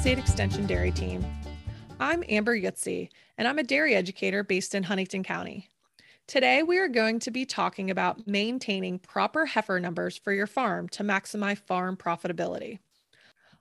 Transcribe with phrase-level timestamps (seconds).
[0.00, 1.22] State Extension Dairy Team.
[2.00, 5.68] I'm Amber Yutzy, and I'm a dairy educator based in Huntingdon County.
[6.26, 10.88] Today, we are going to be talking about maintaining proper heifer numbers for your farm
[10.88, 12.78] to maximize farm profitability.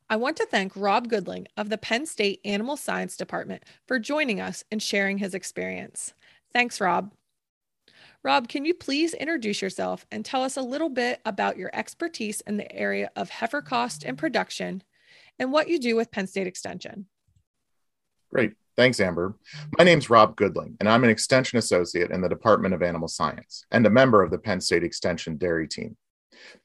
[0.10, 4.40] I want to thank Rob Goodling of the Penn State Animal Science Department for joining
[4.40, 6.14] us and sharing his experience.
[6.54, 7.12] Thanks, Rob.
[8.24, 12.40] Rob, can you please introduce yourself and tell us a little bit about your expertise
[12.48, 14.84] in the area of heifer cost and production
[15.40, 17.06] and what you do with Penn State Extension?
[18.32, 18.54] Great.
[18.78, 19.36] Thanks, Amber.
[19.78, 23.08] My name is Rob Goodling, and I'm an Extension Associate in the Department of Animal
[23.08, 25.98] Science and a member of the Penn State Extension Dairy Team.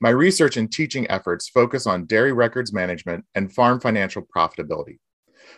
[0.00, 4.98] My research and teaching efforts focus on dairy records management and farm financial profitability.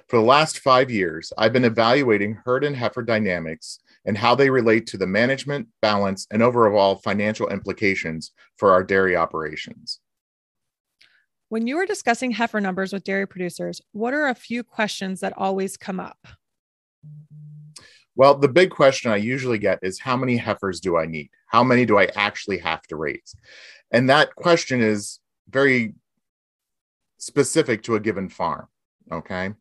[0.08, 4.48] For the last five years, I've been evaluating herd and heifer dynamics and how they
[4.48, 10.00] relate to the management, balance, and overall financial implications for our dairy operations.
[11.48, 15.32] When you are discussing heifer numbers with dairy producers, what are a few questions that
[15.36, 16.18] always come up?
[18.16, 21.30] Well, the big question I usually get is how many heifers do I need?
[21.46, 23.36] How many do I actually have to raise?
[23.92, 25.94] And that question is very
[27.18, 28.66] specific to a given farm.
[29.12, 29.54] Okay.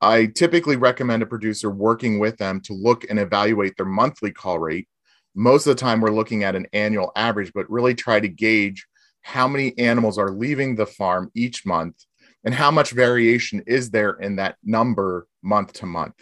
[0.00, 4.58] I typically recommend a producer working with them to look and evaluate their monthly cull
[4.58, 4.88] rate.
[5.34, 8.86] Most of the time, we're looking at an annual average, but really try to gauge
[9.22, 12.04] how many animals are leaving the farm each month
[12.44, 16.14] and how much variation is there in that number month to month.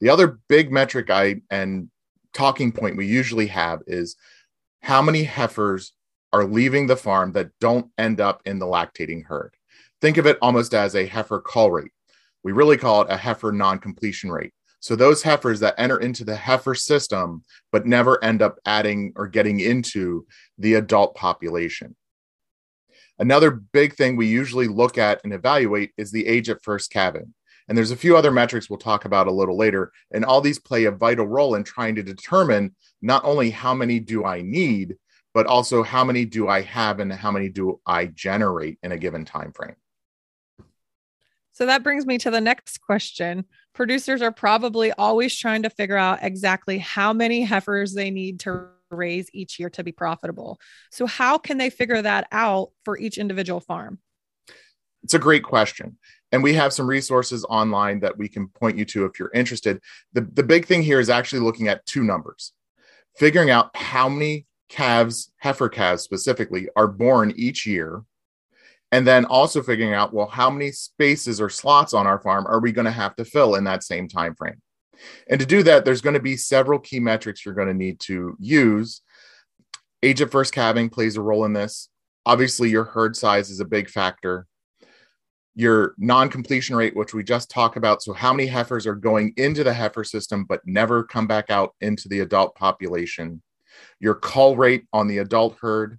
[0.00, 1.88] The other big metric I and
[2.32, 4.16] talking point we usually have is
[4.82, 5.92] how many heifers
[6.32, 9.54] are leaving the farm that don't end up in the lactating herd.
[10.00, 11.92] Think of it almost as a heifer cull rate.
[12.42, 14.52] We really call it a heifer non completion rate.
[14.80, 19.28] So those heifers that enter into the heifer system but never end up adding or
[19.28, 21.94] getting into the adult population.
[23.20, 27.34] Another big thing we usually look at and evaluate is the age at first calving.
[27.68, 29.92] And there's a few other metrics we'll talk about a little later.
[30.10, 34.00] And all these play a vital role in trying to determine not only how many
[34.00, 34.96] do I need,
[35.34, 38.98] but also how many do I have and how many do I generate in a
[38.98, 39.76] given time frame.
[41.52, 43.44] So that brings me to the next question.
[43.74, 48.68] Producers are probably always trying to figure out exactly how many heifers they need to
[48.90, 50.58] raise each year to be profitable.
[50.90, 53.98] So, how can they figure that out for each individual farm?
[55.02, 55.98] It's a great question.
[56.32, 59.80] And we have some resources online that we can point you to if you're interested.
[60.12, 62.52] The, the big thing here is actually looking at two numbers,
[63.16, 68.04] figuring out how many calves, heifer calves specifically, are born each year
[68.92, 72.60] and then also figuring out well how many spaces or slots on our farm are
[72.60, 74.60] we going to have to fill in that same time frame
[75.28, 78.00] and to do that there's going to be several key metrics you're going to need
[78.00, 79.02] to use.
[80.02, 81.88] Age of first calving plays a role in this.
[82.26, 84.46] Obviously your herd size is a big factor.
[85.54, 89.64] Your non-completion rate which we just talked about so how many heifers are going into
[89.64, 93.42] the heifer system but never come back out into the adult population.
[93.98, 95.98] Your cull rate on the adult herd.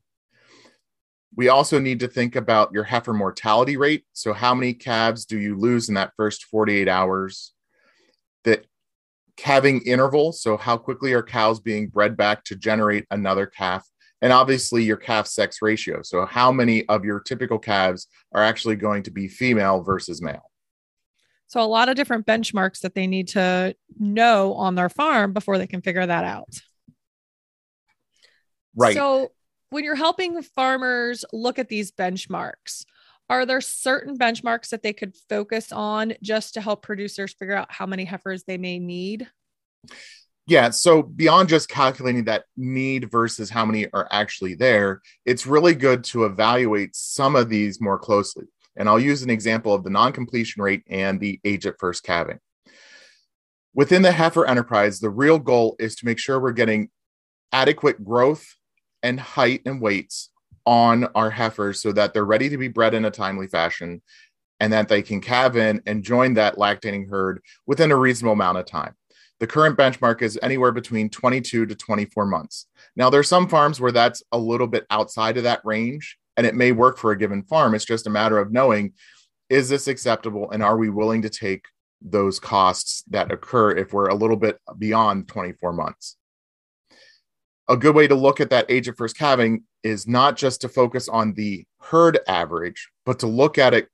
[1.36, 4.04] We also need to think about your heifer mortality rate.
[4.14, 7.54] So, how many calves do you lose in that first 48 hours?
[8.44, 8.64] The
[9.42, 10.32] calving interval.
[10.32, 13.88] So, how quickly are cows being bred back to generate another calf?
[14.22, 16.02] And obviously, your calf sex ratio.
[16.04, 20.52] So, how many of your typical calves are actually going to be female versus male?
[21.48, 25.58] So, a lot of different benchmarks that they need to know on their farm before
[25.58, 26.54] they can figure that out.
[28.76, 28.96] Right.
[28.96, 29.32] So,
[29.72, 32.86] when you're helping farmers look at these benchmarks,
[33.32, 37.72] are there certain benchmarks that they could focus on just to help producers figure out
[37.72, 39.26] how many heifers they may need?
[40.48, 45.74] Yeah, so beyond just calculating that need versus how many are actually there, it's really
[45.74, 48.48] good to evaluate some of these more closely.
[48.76, 52.04] And I'll use an example of the non completion rate and the age at first
[52.04, 52.40] calving.
[53.74, 56.90] Within the heifer enterprise, the real goal is to make sure we're getting
[57.54, 58.46] adequate growth
[59.02, 60.31] and height and weights
[60.66, 64.02] on our heifers so that they're ready to be bred in a timely fashion
[64.60, 68.58] and that they can calve in and join that lactating herd within a reasonable amount
[68.58, 68.94] of time.
[69.40, 72.68] The current benchmark is anywhere between 22 to 24 months.
[72.96, 76.46] Now, there are some farms where that's a little bit outside of that range, and
[76.46, 77.74] it may work for a given farm.
[77.74, 78.94] It's just a matter of knowing
[79.50, 81.66] is this acceptable and are we willing to take
[82.02, 86.18] those costs that occur if we're a little bit beyond 24 months?
[87.72, 90.70] a good way to look at that age of first calving is not just to
[90.70, 93.88] focus on the herd average, but to look at it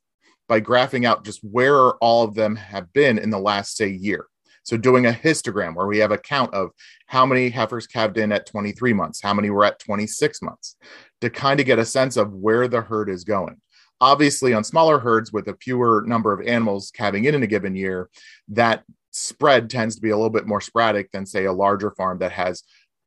[0.47, 4.27] by graphing out just where all of them have been in the last, say, year.
[4.63, 6.71] So, doing a histogram where we have a count of
[7.05, 10.75] how many heifers calved in at 23 months, how many were at 26 months,
[11.21, 13.61] to kind of get a sense of where the herd is going.
[14.01, 17.75] Obviously, on smaller herds with a fewer number of animals calving in in a given
[17.75, 18.09] year,
[18.49, 22.19] that spread tends to be a little bit more sporadic than, say, a larger farm
[22.19, 22.63] that has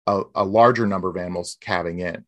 [0.07, 2.25] a, a larger number of animals calving in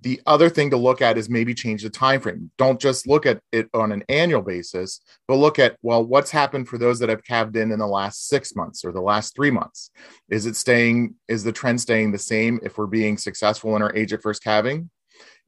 [0.00, 2.50] the other thing to look at is maybe change the time frame.
[2.56, 6.68] Don't just look at it on an annual basis but look at well what's happened
[6.68, 9.50] for those that have calved in in the last six months or the last three
[9.50, 9.90] months?
[10.28, 13.94] Is it staying is the trend staying the same if we're being successful in our
[13.94, 14.90] age at first calving?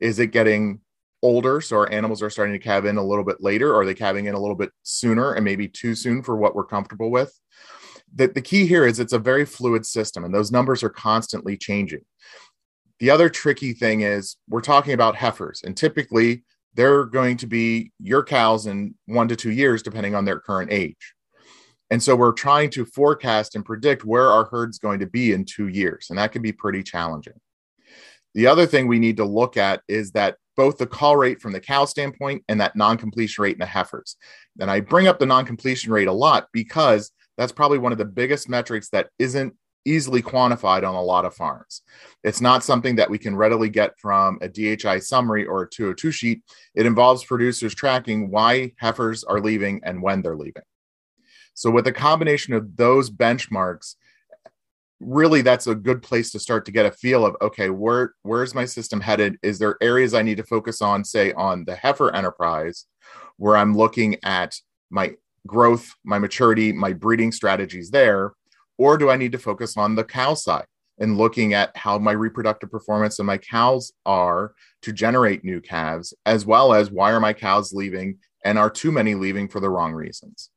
[0.01, 0.81] Is it getting
[1.23, 3.73] older so our animals are starting to calve in a little bit later?
[3.73, 6.55] Or are they calving in a little bit sooner and maybe too soon for what
[6.55, 7.33] we're comfortable with?
[8.13, 11.57] The, the key here is it's a very fluid system and those numbers are constantly
[11.57, 12.01] changing
[13.01, 16.45] the other tricky thing is we're talking about heifers, and typically
[16.75, 20.71] they're going to be your cows in one to two years, depending on their current
[20.71, 21.15] age.
[21.91, 25.45] And so we're trying to forecast and predict where our herd's going to be in
[25.45, 27.41] two years, and that can be pretty challenging.
[28.35, 31.53] The other thing we need to look at is that both the cull rate from
[31.53, 34.17] the cow standpoint and that non completion rate in the heifers.
[34.61, 37.99] And I bring up the non completion rate a lot because that's probably one of
[37.99, 39.55] the biggest metrics that isn't
[39.85, 41.83] easily quantified on a lot of farms.
[42.23, 46.11] It's not something that we can readily get from a DHI summary or a 202
[46.11, 46.43] sheet.
[46.75, 50.63] It involves producers tracking why heifers are leaving and when they're leaving.
[51.55, 53.97] So, with a combination of those benchmarks,
[55.01, 58.55] really that's a good place to start to get a feel of okay, where where's
[58.55, 59.39] my system headed?
[59.43, 62.87] Is there areas I need to focus on, say, on the heifer enterprise,
[63.37, 64.55] where I'm looking at
[64.91, 65.15] my
[65.47, 68.33] growth, my maturity, my breeding strategies there?
[68.81, 70.65] Or do I need to focus on the cow side
[70.99, 76.15] and looking at how my reproductive performance of my cows are to generate new calves,
[76.25, 79.69] as well as why are my cows leaving and are too many leaving for the
[79.69, 80.49] wrong reasons?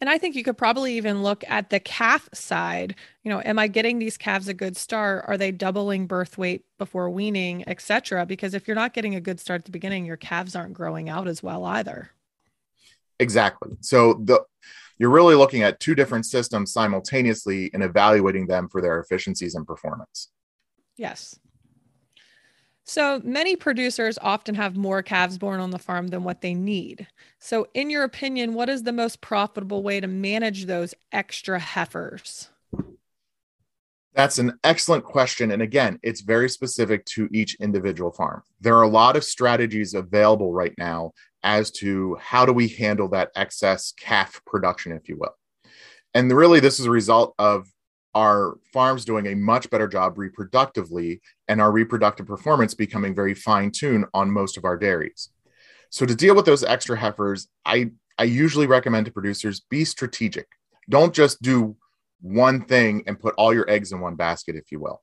[0.00, 2.96] And I think you could probably even look at the calf side.
[3.22, 5.26] You know, am I getting these calves a good start?
[5.28, 8.26] Are they doubling birth weight before weaning, etc.?
[8.26, 11.08] Because if you're not getting a good start at the beginning, your calves aren't growing
[11.08, 12.10] out as well either.
[13.20, 13.76] Exactly.
[13.82, 14.42] So the
[14.98, 19.66] you're really looking at two different systems simultaneously and evaluating them for their efficiencies and
[19.66, 20.30] performance.
[20.96, 21.38] Yes.
[22.84, 27.06] So many producers often have more calves born on the farm than what they need.
[27.38, 32.50] So, in your opinion, what is the most profitable way to manage those extra heifers?
[34.14, 35.50] That's an excellent question.
[35.50, 38.42] And again, it's very specific to each individual farm.
[38.60, 41.12] There are a lot of strategies available right now
[41.44, 45.36] as to how do we handle that excess calf production, if you will.
[46.14, 47.68] And really, this is a result of
[48.14, 53.70] our farms doing a much better job reproductively and our reproductive performance becoming very fine
[53.70, 55.30] tuned on most of our dairies.
[55.90, 60.46] So, to deal with those extra heifers, I, I usually recommend to producers be strategic.
[60.88, 61.76] Don't just do
[62.20, 65.02] one thing and put all your eggs in one basket, if you will.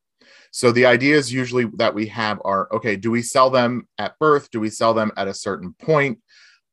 [0.52, 4.50] So the ideas usually that we have are okay, do we sell them at birth?
[4.52, 6.20] Do we sell them at a certain point?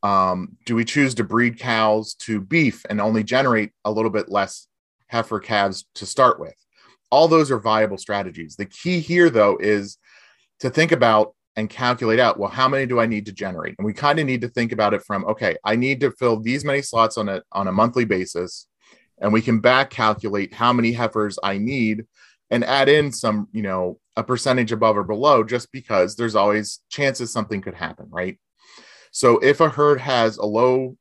[0.03, 4.29] Um, do we choose to breed cows to beef and only generate a little bit
[4.29, 4.69] less
[5.09, 6.55] heifer calves to start with?
[7.11, 8.57] All those are viable strategies.
[8.57, 9.99] The key here, though, is
[10.61, 13.85] to think about and calculate out well how many do i need to generate and
[13.85, 16.65] we kind of need to think about it from okay i need to fill these
[16.65, 18.69] many slots on a on a monthly basis
[19.21, 22.07] and we can back calculate how many heifers i need
[22.51, 26.81] and add in some you know a percentage above or below just because there's always
[26.91, 28.39] chances something could happen right
[29.11, 30.97] so if a herd has a low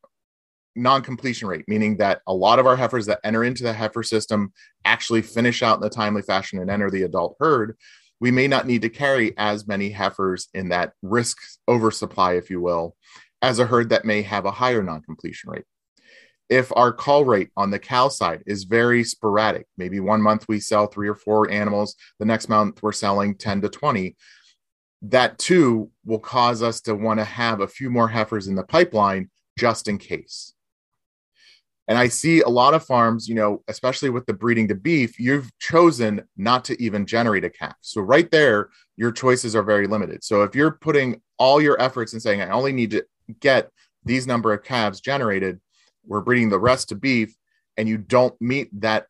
[0.78, 4.54] non-completion rate, meaning that a lot of our heifers that enter into the heifer system
[4.86, 7.76] actually finish out in a timely fashion and enter the adult herd,
[8.20, 11.38] we may not need to carry as many heifers in that risk
[11.68, 12.96] oversupply, if you will,
[13.42, 15.66] as a herd that may have a higher non-completion rate.
[16.50, 20.60] If our cull rate on the cow side is very sporadic, maybe one month we
[20.60, 24.16] sell three or four animals, the next month we're selling 10 to 20,
[25.04, 28.64] that too will cause us to want to have a few more heifers in the
[28.64, 30.54] pipeline just in case.
[31.88, 35.20] And I see a lot of farms, you know, especially with the breeding to beef,
[35.20, 37.76] you've chosen not to even generate a calf.
[37.80, 40.24] So, right there, your choices are very limited.
[40.24, 43.06] So, if you're putting all your efforts and saying, I only need to
[43.40, 43.70] get
[44.04, 45.62] these number of calves generated,
[46.08, 47.36] we're breeding the rest to beef,
[47.76, 49.08] and you don't meet that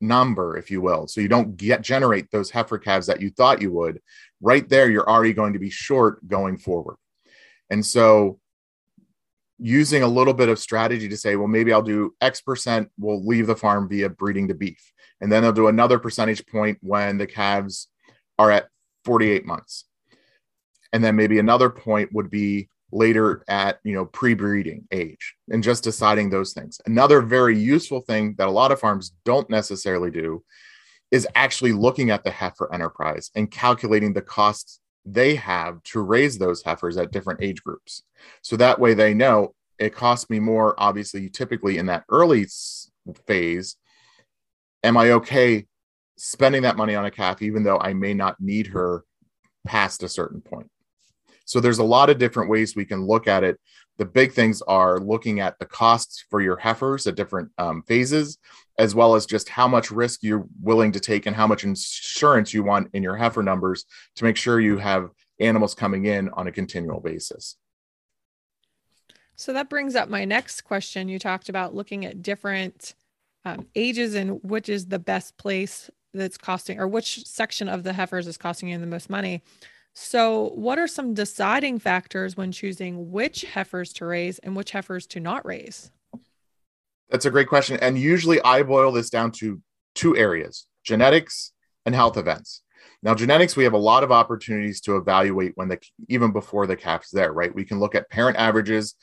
[0.00, 1.06] number, if you will.
[1.06, 4.00] So you don't get generate those heifer calves that you thought you would.
[4.40, 6.96] Right there, you're already going to be short going forward.
[7.70, 8.38] And so
[9.58, 13.24] using a little bit of strategy to say, well, maybe I'll do X percent, we'll
[13.24, 14.92] leave the farm via breeding to beef.
[15.20, 17.88] And then I'll do another percentage point when the calves
[18.38, 18.66] are at
[19.04, 19.84] 48 months.
[20.92, 25.82] And then maybe another point would be later at you know pre-breeding age and just
[25.82, 30.44] deciding those things another very useful thing that a lot of farms don't necessarily do
[31.10, 36.38] is actually looking at the heifer enterprise and calculating the costs they have to raise
[36.38, 38.02] those heifers at different age groups.
[38.42, 42.46] So that way they know it costs me more, obviously, typically in that early
[43.26, 43.76] phase.
[44.84, 45.66] Am I okay
[46.16, 49.04] spending that money on a calf, even though I may not need her
[49.66, 50.68] past a certain point?
[51.44, 53.58] So there's a lot of different ways we can look at it.
[53.98, 58.38] The big things are looking at the costs for your heifers at different um, phases,
[58.78, 62.54] as well as just how much risk you're willing to take and how much insurance
[62.54, 63.84] you want in your heifer numbers
[64.16, 67.56] to make sure you have animals coming in on a continual basis.
[69.36, 71.08] So that brings up my next question.
[71.08, 72.94] You talked about looking at different
[73.44, 77.92] um, ages and which is the best place that's costing, or which section of the
[77.92, 79.42] heifers is costing you the most money.
[79.94, 85.06] So, what are some deciding factors when choosing which heifers to raise and which heifers
[85.08, 85.90] to not raise?
[87.10, 87.78] That's a great question.
[87.82, 89.60] And usually I boil this down to
[89.94, 91.52] two areas genetics
[91.84, 92.62] and health events.
[93.02, 96.76] Now, genetics, we have a lot of opportunities to evaluate when the even before the
[96.76, 97.54] calf is there, right?
[97.54, 98.94] We can look at parent averages.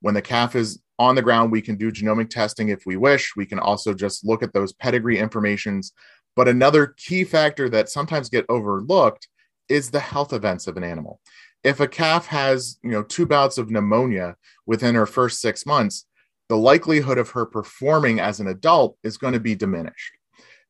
[0.00, 3.34] When the calf is on the ground, we can do genomic testing if we wish.
[3.36, 5.92] We can also just look at those pedigree informations.
[6.36, 9.26] But another key factor that sometimes get overlooked
[9.68, 11.20] is the health events of an animal.
[11.64, 16.06] If a calf has, you know, two bouts of pneumonia within her first six months,
[16.48, 20.12] the likelihood of her performing as an adult is going to be diminished.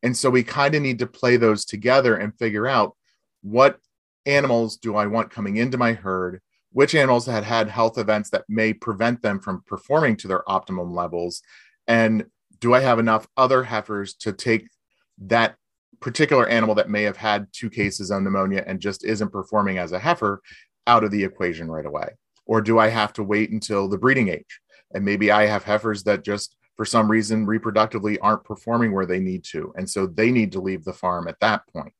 [0.03, 2.95] And so we kind of need to play those together and figure out
[3.41, 3.79] what
[4.25, 6.41] animals do I want coming into my herd,
[6.71, 10.93] which animals had had health events that may prevent them from performing to their optimum
[10.93, 11.41] levels,
[11.87, 12.25] and
[12.59, 14.67] do I have enough other heifers to take
[15.19, 15.55] that
[15.99, 19.91] particular animal that may have had two cases of pneumonia and just isn't performing as
[19.91, 20.41] a heifer
[20.87, 22.09] out of the equation right away?
[22.45, 24.59] Or do I have to wait until the breeding age?
[24.93, 29.19] And maybe I have heifers that just for some reason reproductively aren't performing where they
[29.19, 29.73] need to.
[29.75, 31.93] And so they need to leave the farm at that point.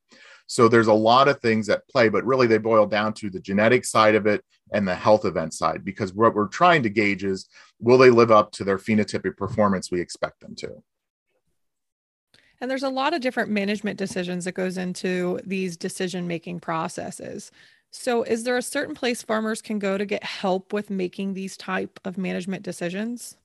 [0.48, 3.40] So there's a lot of things at play, but really they boil down to the
[3.40, 7.24] genetic side of it and the health event side, because what we're trying to gauge
[7.24, 7.48] is
[7.80, 10.82] will they live up to their phenotypic performance we expect them to?
[12.62, 17.52] And there's a lot of different management decisions that goes into these decision making processes.
[17.92, 21.58] So is there a certain place farmers can go to get help with making these
[21.58, 23.38] type of management decisions?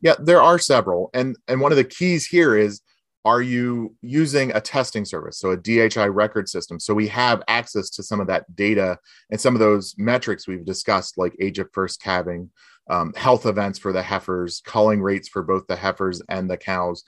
[0.00, 1.10] Yeah, there are several.
[1.14, 2.80] And and one of the keys here is
[3.26, 7.90] are you using a testing service so a dhi record system so we have access
[7.90, 8.96] to some of that data
[9.30, 12.48] and some of those metrics we've discussed like age of first calving
[12.88, 17.02] um, health events for the heifers culling rates for both the heifers and the cows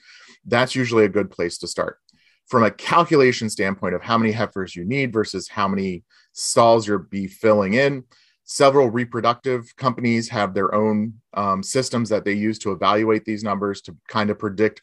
[0.45, 1.97] that's usually a good place to start.
[2.47, 6.03] From a calculation standpoint of how many heifers you need versus how many
[6.33, 8.03] stalls you'll be filling in,
[8.43, 13.81] several reproductive companies have their own um, systems that they use to evaluate these numbers
[13.81, 14.81] to kind of predict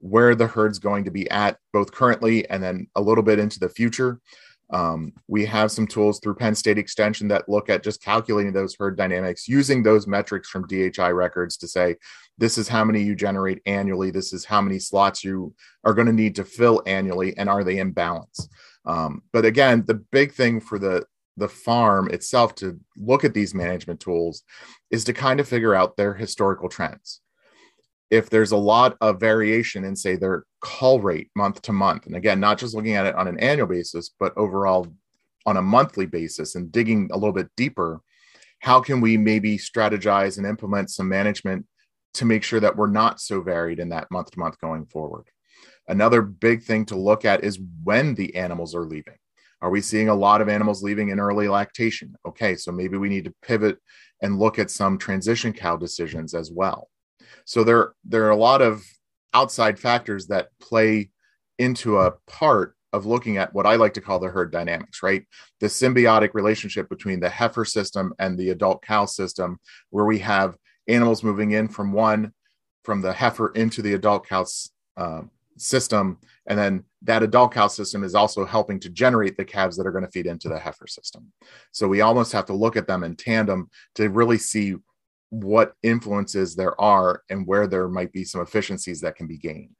[0.00, 3.60] where the herd's going to be at both currently and then a little bit into
[3.60, 4.20] the future.
[4.70, 8.76] Um, we have some tools through Penn State Extension that look at just calculating those
[8.78, 11.96] herd dynamics using those metrics from DHI records to say,
[12.36, 14.10] this is how many you generate annually.
[14.10, 17.64] This is how many slots you are going to need to fill annually, and are
[17.64, 18.48] they in balance?
[18.84, 21.04] Um, but again, the big thing for the
[21.36, 24.42] the farm itself to look at these management tools
[24.90, 27.20] is to kind of figure out their historical trends
[28.10, 32.16] if there's a lot of variation in say their cull rate month to month and
[32.16, 34.86] again not just looking at it on an annual basis but overall
[35.46, 38.00] on a monthly basis and digging a little bit deeper
[38.60, 41.66] how can we maybe strategize and implement some management
[42.14, 45.28] to make sure that we're not so varied in that month to month going forward?
[45.86, 49.16] Another big thing to look at is when the animals are leaving.
[49.60, 52.14] Are we seeing a lot of animals leaving in early lactation?
[52.26, 53.78] Okay so maybe we need to pivot
[54.22, 56.88] and look at some transition cow decisions as well
[57.44, 58.82] so there there are a lot of
[59.34, 61.10] outside factors that play
[61.58, 65.24] into a part of looking at what I like to call the herd dynamics, right?
[65.60, 69.58] The symbiotic relationship between the heifer system and the adult cow system,
[69.90, 70.56] where we have
[70.86, 72.32] animals moving in from one,
[72.84, 74.46] from the heifer into the adult cow
[74.96, 75.22] uh,
[75.58, 76.18] system.
[76.46, 79.92] And then that adult cow system is also helping to generate the calves that are
[79.92, 81.30] going to feed into the heifer system.
[81.72, 84.76] So we almost have to look at them in tandem to really see
[85.30, 89.76] what influences there are and where there might be some efficiencies that can be gained.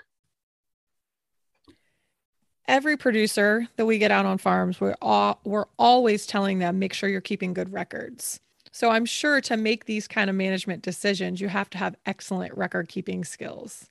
[2.67, 6.93] Every producer that we get out on farms, we're, all, we're always telling them make
[6.93, 8.41] sure you're keeping good records.
[8.73, 12.55] So I'm sure to make these kind of management decisions, you have to have excellent
[12.57, 13.89] record keeping skills.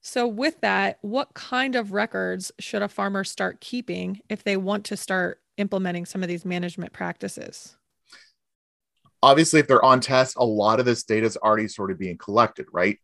[0.00, 4.84] So, with that, what kind of records should a farmer start keeping if they want
[4.84, 7.77] to start implementing some of these management practices?
[9.22, 12.18] Obviously if they're on test a lot of this data is already sort of being
[12.18, 12.98] collected right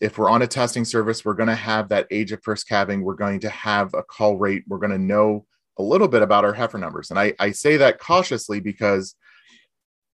[0.00, 3.02] if we're on a testing service we're going to have that age of first calving
[3.02, 5.46] we're going to have a cull rate we're going to know
[5.78, 7.10] a little bit about our heifer numbers.
[7.10, 9.14] And I, I say that cautiously because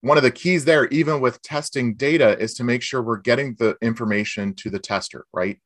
[0.00, 3.54] one of the keys there, even with testing data, is to make sure we're getting
[3.54, 5.58] the information to the tester, right?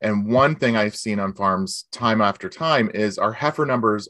[0.00, 4.08] And one thing I've seen on farms time after time is our heifer numbers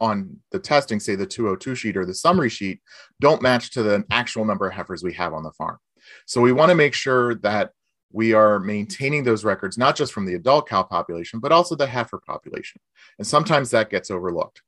[0.00, 2.80] on the testing, say the 202 sheet or the summary sheet,
[3.20, 5.78] don't match to the actual number of heifers we have on the farm.
[6.26, 7.70] So we want to make sure that
[8.12, 11.86] we are maintaining those records, not just from the adult cow population, but also the
[11.86, 12.80] heifer population.
[13.18, 14.62] And sometimes that gets overlooked.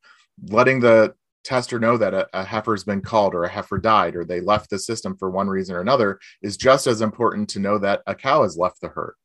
[0.49, 1.13] Letting the
[1.43, 4.39] tester know that a, a heifer has been culled or a heifer died or they
[4.39, 8.01] left the system for one reason or another is just as important to know that
[8.07, 9.15] a cow has left the herd.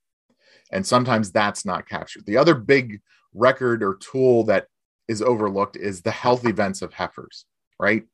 [0.73, 2.27] And sometimes that's not captured.
[2.27, 3.01] The other big
[3.35, 4.67] record or tool that
[5.09, 7.45] is overlooked is the health events of heifers,
[7.81, 8.05] right?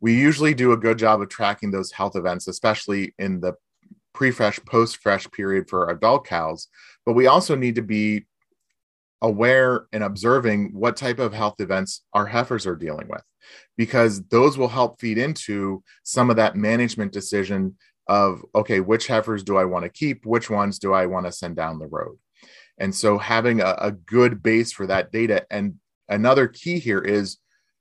[0.00, 3.54] We usually do a good job of tracking those health events, especially in the
[4.12, 6.68] pre fresh, post fresh period for adult cows.
[7.04, 8.26] But we also need to be
[9.20, 13.22] aware and observing what type of health events our heifers are dealing with,
[13.76, 19.42] because those will help feed into some of that management decision of, okay, which heifers
[19.42, 20.26] do I want to keep?
[20.26, 22.18] Which ones do I want to send down the road?
[22.78, 25.76] And so having a, a good base for that data and
[26.14, 27.38] another key here is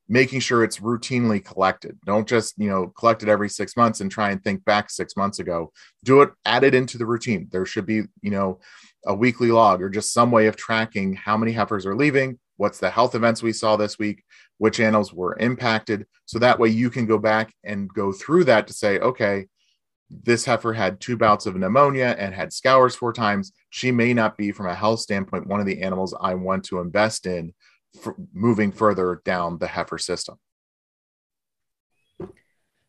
[0.09, 1.97] making sure it's routinely collected.
[2.05, 5.15] Don't just, you know, collect it every six months and try and think back six
[5.15, 5.71] months ago.
[6.03, 7.47] Do it, add it into the routine.
[7.51, 8.59] There should be, you know,
[9.05, 12.79] a weekly log or just some way of tracking how many heifers are leaving, what's
[12.79, 14.23] the health events we saw this week,
[14.57, 16.05] which animals were impacted.
[16.25, 19.47] So that way you can go back and go through that to say, okay,
[20.09, 23.51] this heifer had two bouts of pneumonia and had scours four times.
[23.69, 26.79] She may not be, from a health standpoint, one of the animals I want to
[26.79, 27.53] invest in
[28.33, 30.37] moving further down the heifer system.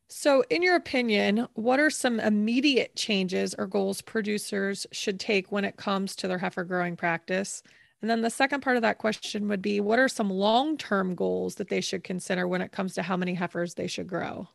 [0.09, 5.65] So, in your opinion, what are some immediate changes or goals producers should take when
[5.65, 7.63] it comes to their heifer growing practice?
[8.01, 11.15] And then the second part of that question would be what are some long term
[11.15, 14.47] goals that they should consider when it comes to how many heifers they should grow?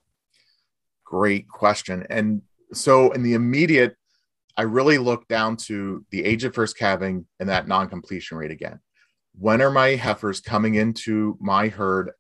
[1.04, 2.06] Great question.
[2.10, 3.96] And so, in the immediate,
[4.56, 8.52] I really look down to the age of first calving and that non completion rate
[8.52, 8.80] again
[9.38, 12.12] when are my heifers coming into my herd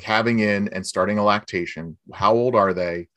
[0.00, 1.96] calving in and starting a lactation?
[2.12, 3.08] How old are they?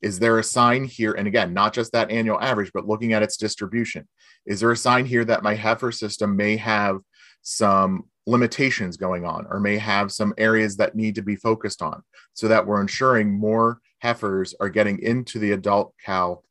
[0.00, 1.12] Is there a sign here?
[1.12, 4.06] And again not just that annual average but looking at its distribution.
[4.46, 6.98] Is there a sign here that my heifer system may have
[7.42, 12.02] some limitations going on or may have some areas that need to be focused on
[12.34, 16.42] so that we're ensuring more heifers are getting into the adult cow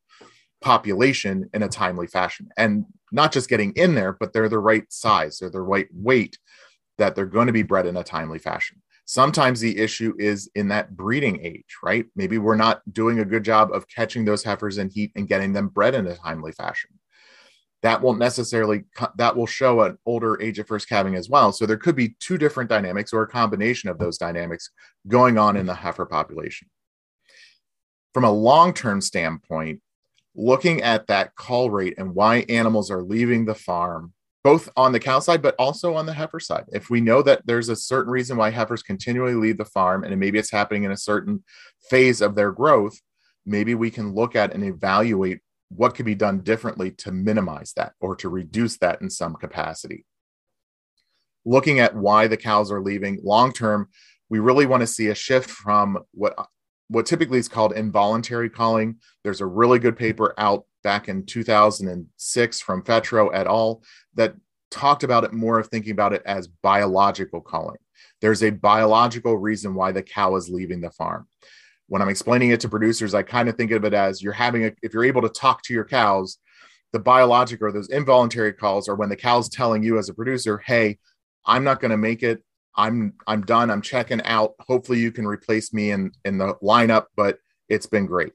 [0.60, 2.48] population in a timely fashion?
[2.56, 6.38] And not just getting in there but they're the right size they're the right weight
[6.98, 8.82] that they're going to be bred in a timely fashion.
[9.06, 12.04] Sometimes the issue is in that breeding age, right?
[12.14, 15.54] Maybe we're not doing a good job of catching those heifers in heat and getting
[15.54, 16.90] them bred in a timely fashion.
[17.82, 18.84] That won't necessarily
[19.16, 21.52] that will show an older age of first calving as well.
[21.52, 24.70] So there could be two different dynamics or a combination of those dynamics
[25.06, 26.68] going on in the heifer population.
[28.12, 29.80] From a long-term standpoint,
[30.38, 35.00] looking at that cull rate and why animals are leaving the farm both on the
[35.00, 36.64] cow side, but also on the heifer side.
[36.72, 40.18] If we know that there's a certain reason why heifers continually leave the farm, and
[40.18, 41.42] maybe it's happening in a certain
[41.90, 42.98] phase of their growth,
[43.44, 47.92] maybe we can look at and evaluate what could be done differently to minimize that
[48.00, 50.06] or to reduce that in some capacity.
[51.44, 53.88] Looking at why the cows are leaving long term,
[54.30, 56.34] we really want to see a shift from what
[56.88, 58.96] what typically is called involuntary culling.
[59.22, 63.82] There's a really good paper out back in 2006 from Fetrow et al.
[64.14, 64.34] that
[64.70, 67.78] talked about it more of thinking about it as biological culling.
[68.20, 71.26] There's a biological reason why the cow is leaving the farm.
[71.88, 74.66] When I'm explaining it to producers, I kind of think of it as you're having
[74.66, 76.38] a, if you're able to talk to your cows,
[76.92, 80.58] the biological or those involuntary culls are when the cow's telling you as a producer,
[80.58, 80.98] hey,
[81.46, 82.42] I'm not going to make it.
[82.78, 83.70] I'm I'm done.
[83.70, 84.54] I'm checking out.
[84.60, 87.38] Hopefully you can replace me in in the lineup, but
[87.68, 88.32] it's been great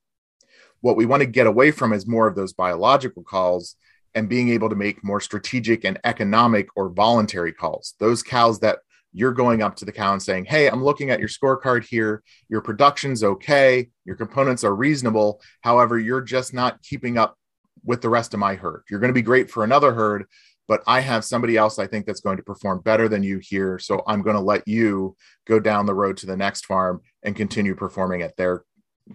[0.83, 3.77] what we want to get away from is more of those biological culls
[4.15, 7.93] and being able to make more strategic and economic or voluntary culls.
[8.01, 8.79] Those cows that
[9.13, 12.21] you're going up to the cow and saying, Hey, I'm looking at your scorecard here.
[12.49, 13.87] Your production's okay.
[14.03, 15.41] Your components are reasonable.
[15.61, 17.37] However, you're just not keeping up
[17.85, 18.83] with the rest of my herd.
[18.89, 20.25] You're going to be great for another herd,
[20.67, 23.79] but I have somebody else I think that's going to perform better than you here.
[23.79, 27.35] So I'm going to let you go down the road to the next farm and
[27.35, 28.63] continue performing at their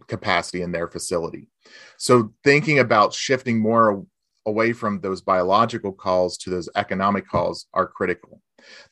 [0.07, 1.49] capacity in their facility.
[1.97, 4.05] So thinking about shifting more
[4.47, 8.41] away from those biological culls to those economic culls are critical.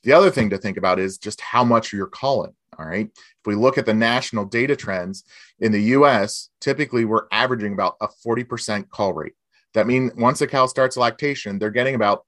[0.03, 2.55] The other thing to think about is just how much you're culling.
[2.79, 3.07] All right.
[3.07, 5.25] If we look at the national data trends
[5.61, 9.33] in the US, typically we're averaging about a 40% cull rate.
[9.73, 12.25] That means once a cow starts lactation, they're getting about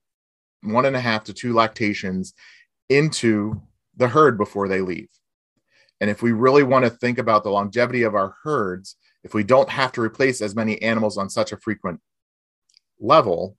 [0.61, 2.33] one and a half to two lactations
[2.89, 3.61] into
[3.97, 5.09] the herd before they leave.
[6.01, 9.43] And if we really want to think about the longevity of our herds, if we
[9.43, 11.99] don't have to replace as many animals on such a frequent
[12.99, 13.57] level,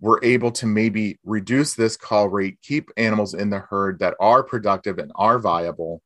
[0.00, 4.42] we're able to maybe reduce this cull rate, keep animals in the herd that are
[4.42, 6.02] productive and are viable.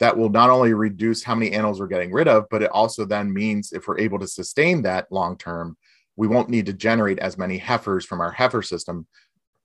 [0.00, 3.04] That will not only reduce how many animals we're getting rid of, but it also
[3.04, 5.76] then means if we're able to sustain that long term,
[6.16, 9.06] we won't need to generate as many heifers from our heifer system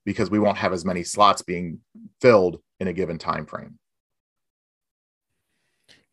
[0.08, 1.82] because we won't have as many slots being
[2.22, 3.78] filled in a given time frame.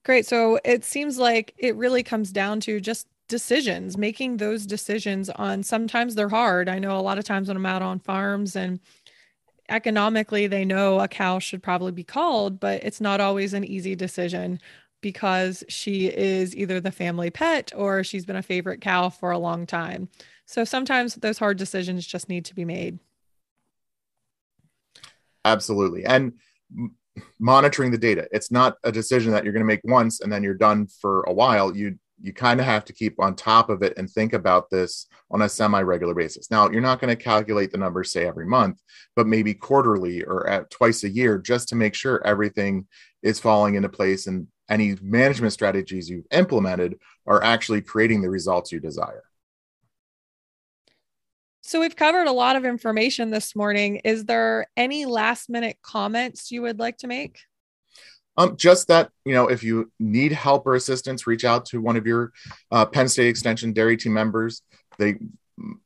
[0.04, 0.26] Great.
[0.26, 5.62] So it seems like it really comes down to just decisions, making those decisions on
[5.62, 6.68] sometimes they're hard.
[6.68, 8.80] I know a lot of times when I'm out on farms and
[9.68, 13.94] economically they know a cow should probably be culled, but it's not always an easy
[13.94, 14.59] decision
[15.02, 19.38] because she is either the family pet or she's been a favorite cow for a
[19.38, 20.09] long time.
[20.46, 22.98] So sometimes those hard decisions just need to be made.
[25.44, 26.04] Absolutely.
[26.04, 26.33] And
[27.38, 28.28] monitoring the data.
[28.33, 31.22] It's not a decision that you're going to make once and then you're done for
[31.24, 31.76] a while.
[31.76, 35.09] You you kind of have to keep on top of it and think about this
[35.30, 36.50] on a semi-regular basis.
[36.50, 38.80] Now, you're not going to calculate the numbers say every month,
[39.16, 42.87] but maybe quarterly or at twice a year just to make sure everything
[43.22, 48.72] is falling into place and any management strategies you've implemented are actually creating the results
[48.72, 49.24] you desire.
[51.66, 54.03] So we've covered a lot of information this morning.
[54.05, 57.38] Is there any last minute comments you would like to make?
[58.37, 61.96] Um, just that, you know, if you need help or assistance, reach out to one
[61.96, 62.33] of your
[62.70, 64.61] uh, Penn State Extension dairy team members.
[64.98, 65.14] They,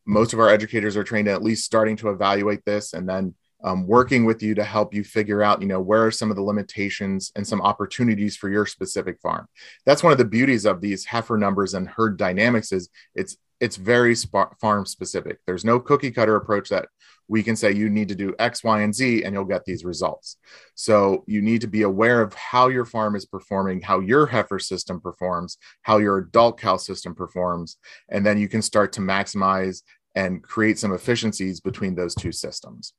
[0.05, 3.87] most of our educators are trained at least starting to evaluate this and then um,
[3.87, 6.43] working with you to help you figure out, you know, where are some of the
[6.43, 9.49] limitations and some opportunities for your specific farm.
[9.85, 13.77] That's one of the beauties of these heifer numbers and herd dynamics is it's it's
[13.77, 14.15] very
[14.61, 15.39] farm specific.
[15.45, 16.87] There's no cookie cutter approach that
[17.27, 19.85] we can say you need to do X, Y, and Z, and you'll get these
[19.85, 20.37] results.
[20.75, 24.59] So you need to be aware of how your farm is performing, how your heifer
[24.59, 27.77] system performs, how your adult cow system performs,
[28.09, 29.83] and then you can start to maximize
[30.15, 32.95] and create some efficiencies between those two systems.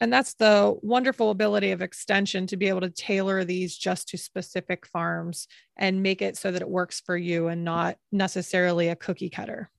[0.00, 4.18] And that's the wonderful ability of extension to be able to tailor these just to
[4.18, 8.96] specific farms and make it so that it works for you and not necessarily a
[8.96, 9.70] cookie cutter.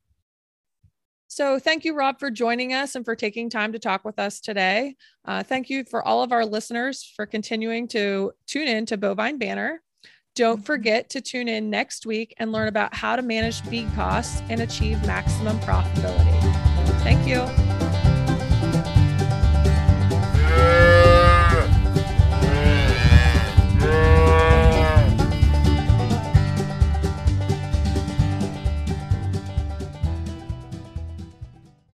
[1.30, 4.40] So, thank you, Rob, for joining us and for taking time to talk with us
[4.40, 4.96] today.
[5.26, 9.38] Uh, thank you for all of our listeners for continuing to tune in to Bovine
[9.38, 9.82] Banner.
[10.36, 14.42] Don't forget to tune in next week and learn about how to manage feed costs
[14.50, 16.40] and achieve maximum profitability.
[17.04, 17.87] Thank you.